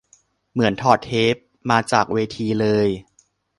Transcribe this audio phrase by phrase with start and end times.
[0.51, 1.35] เหมือนถอดเทป
[1.69, 2.87] มาจากเวทีเลย